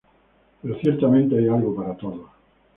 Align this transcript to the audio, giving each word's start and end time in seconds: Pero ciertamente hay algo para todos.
Pero 0.63 0.79
ciertamente 0.79 1.37
hay 1.37 1.47
algo 1.47 1.75
para 1.75 1.95
todos. 1.95 2.25